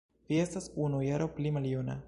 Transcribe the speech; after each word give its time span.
Vi 0.31 0.39
estas 0.45 0.69
unu 0.87 1.03
jaro 1.09 1.29
pli 1.37 1.55
maljuna 1.59 1.99